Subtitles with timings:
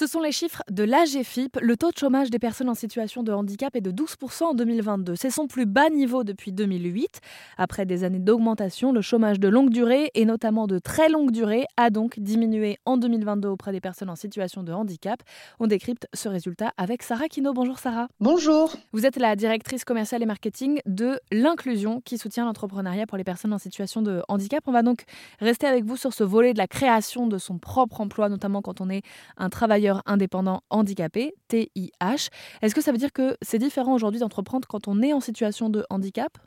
[0.00, 1.58] Ce sont les chiffres de l'AGFIP.
[1.60, 5.14] Le taux de chômage des personnes en situation de handicap est de 12% en 2022.
[5.14, 7.20] C'est son plus bas niveau depuis 2008.
[7.58, 11.66] Après des années d'augmentation, le chômage de longue durée, et notamment de très longue durée,
[11.76, 15.22] a donc diminué en 2022 auprès des personnes en situation de handicap.
[15.58, 17.52] On décrypte ce résultat avec Sarah Kino.
[17.52, 18.08] Bonjour Sarah.
[18.20, 18.72] Bonjour.
[18.94, 23.52] Vous êtes la directrice commerciale et marketing de l'inclusion qui soutient l'entrepreneuriat pour les personnes
[23.52, 24.64] en situation de handicap.
[24.66, 25.02] On va donc
[25.40, 28.80] rester avec vous sur ce volet de la création de son propre emploi, notamment quand
[28.80, 29.02] on est
[29.36, 32.30] un travailleur indépendant handicapé, TIH.
[32.62, 35.68] Est-ce que ça veut dire que c'est différent aujourd'hui d'entreprendre quand on est en situation
[35.68, 36.38] de handicap?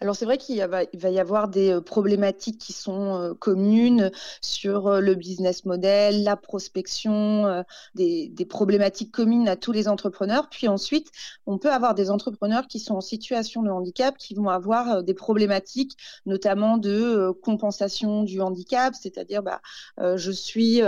[0.00, 4.10] Alors c'est vrai qu'il va, y avoir des euh, problématiques qui sont euh, communes
[4.40, 10.48] sur euh, le business model, la prospection, des, problématiques communes à tous les entrepreneurs.
[10.50, 11.10] Puis ensuite,
[11.46, 15.14] on peut avoir des entrepreneurs qui sont en situation de handicap, qui vont avoir des
[15.14, 15.96] problématiques,
[16.26, 19.60] notamment de compensation du handicap, c'est-à-dire bah,
[20.16, 20.80] je suis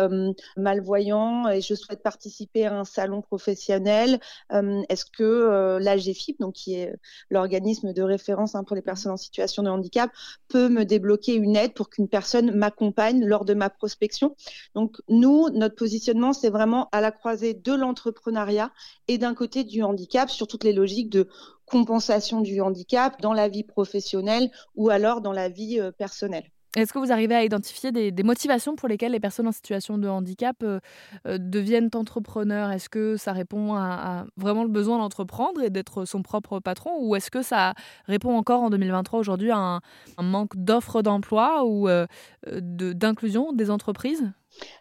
[0.57, 4.19] malvoyant et je souhaite participer à un salon professionnel.
[4.51, 6.95] Est-ce que l'AGFIP, donc qui est
[7.31, 10.11] l'organisme de référence pour les personnes en situation de handicap
[10.49, 14.35] peut me débloquer une aide pour qu'une personne m'accompagne lors de ma prospection.
[14.75, 18.73] Donc nous, notre positionnement, c'est vraiment à la croisée de l'entrepreneuriat
[19.09, 21.29] et d'un côté du handicap sur toutes les logiques de
[21.67, 26.51] compensation du handicap dans la vie professionnelle ou alors dans la vie euh, personnelle.
[26.75, 30.09] Est-ce que vous arrivez à identifier des, motivations pour lesquelles les personnes en situation de
[30.09, 30.81] handicap euh,
[31.27, 32.71] euh, deviennent entrepreneurs?
[32.71, 36.93] Est-ce que ça répond à, vraiment le besoin d'entreprendre et d'être son propre patron?
[37.01, 37.75] Ou est-ce que ça
[38.07, 39.81] répond encore en 2023 aujourd'hui à un,
[40.23, 42.07] manque d'offres d'emploi ou euh,
[42.47, 44.33] d'inclusion des entreprises?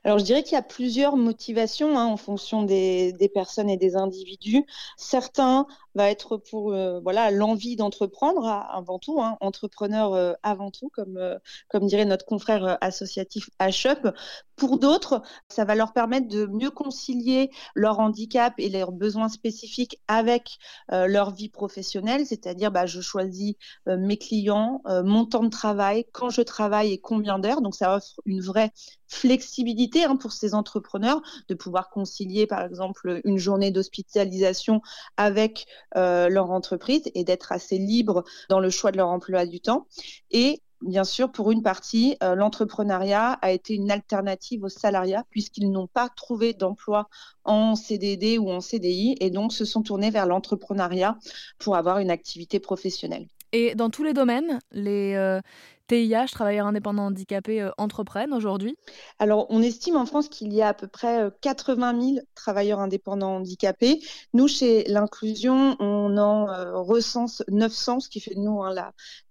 [0.03, 3.95] Alors, je dirais qu'il y a plusieurs motivations hein, en fonction des, personnes et des
[3.95, 4.65] individus.
[4.97, 10.89] Certains va être pour euh, voilà l'envie d'entreprendre avant tout, hein, entrepreneur euh, avant tout,
[10.89, 11.37] comme, euh,
[11.69, 14.07] comme dirait notre confrère associatif HUP.
[14.55, 19.99] Pour d'autres, ça va leur permettre de mieux concilier leur handicap et leurs besoins spécifiques
[20.07, 20.59] avec
[20.91, 23.55] leur vie professionnelle, c'est-à-dire bah, je choisis
[23.87, 27.61] mes clients, mon temps de travail, quand je travaille et combien d'heures.
[27.61, 28.71] Donc ça offre une vraie
[29.07, 34.81] flexibilité hein, pour ces entrepreneurs de pouvoir concilier par exemple une journée d'hospitalisation
[35.17, 35.65] avec
[35.97, 39.87] euh, leur entreprise et d'être assez libre dans le choix de leur emploi du temps.
[40.31, 45.71] Et bien sûr, pour une partie, euh, l'entrepreneuriat a été une alternative au salariat puisqu'ils
[45.71, 47.07] n'ont pas trouvé d'emploi
[47.43, 51.17] en CDD ou en CDI et donc se sont tournés vers l'entrepreneuriat
[51.59, 53.27] pour avoir une activité professionnelle.
[53.53, 55.41] Et dans tous les domaines, les euh,
[55.87, 58.77] TIH, travailleurs indépendants handicapés, euh, entreprennent aujourd'hui
[59.19, 62.79] Alors, on estime en France qu'il y a à peu près 80 euh, 000 travailleurs
[62.79, 64.01] indépendants handicapés.
[64.33, 66.45] Nous, chez l'inclusion, on en
[66.81, 68.73] recense 900, ce qui fait de nous hein,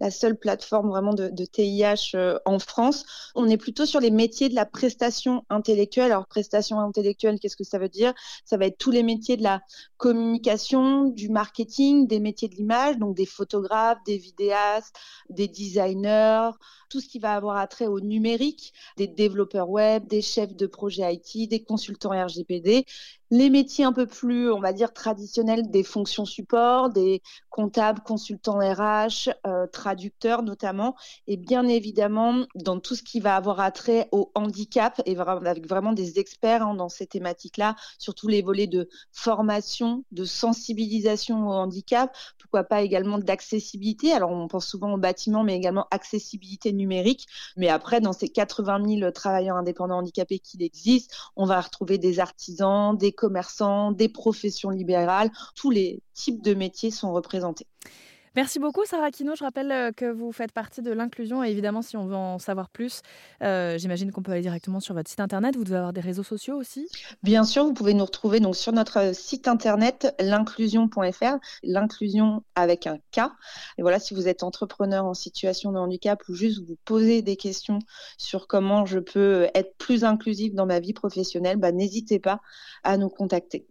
[0.01, 3.05] la, seule plateforme vraiment de TIH en France.
[3.35, 6.13] On est plutôt sur les métiers de la prestation intellectuelle.
[6.13, 8.13] Alors, prestation intellectuelle, qu'est-ce que ça veut dire?
[8.45, 9.61] Ça va être tous les métiers de la
[9.97, 14.97] communication, du marketing, des métiers de l'image, donc des photographes, des vidéastes,
[15.29, 16.50] des designers,
[16.89, 21.15] tout ce qui va avoir attrait au numérique, des développeurs web, des chefs de projet
[21.15, 22.85] IT, des consultants RGPD
[23.31, 28.59] les métiers un peu plus, on va dire, traditionnels des fonctions support, des comptables, consultants
[28.59, 30.97] RH, euh, traducteurs notamment,
[31.27, 35.93] et bien évidemment dans tout ce qui va avoir attrait au handicap, et avec vraiment
[35.93, 42.15] des experts hein, dans ces thématiques-là, surtout les volets de formation, de sensibilisation au handicap,
[42.39, 44.13] pourquoi pas également d'accessibilité.
[44.13, 47.27] Alors on pense souvent au bâtiment, mais également accessibilité numérique.
[47.57, 52.19] Mais après, dans ces 80 000 travailleurs indépendants handicapés qu'il existe, on va retrouver des
[52.19, 57.67] artisans, des commerçants, des professions libérales, tous les types de métiers sont représentés.
[58.37, 59.35] Merci beaucoup Sarah Kino.
[59.35, 62.39] Je rappelle euh, que vous faites partie de l'inclusion et évidemment si on veut en
[62.39, 63.03] savoir plus,
[63.43, 65.57] euh, j'imagine qu'on peut aller directement sur votre site internet.
[65.57, 66.87] Vous devez avoir des réseaux sociaux aussi
[67.25, 72.87] Bien sûr, vous pouvez nous retrouver donc sur notre euh, site internet l'inclusion.fr, l'inclusion avec
[72.87, 73.23] un K.
[73.79, 77.35] Et voilà, si vous êtes entrepreneur en situation de handicap ou juste vous posez des
[77.35, 77.81] questions
[78.17, 82.41] sur comment je peux être plus inclusive dans ma vie professionnelle, bah, n'hésitez pas
[82.85, 83.67] à nous contacter.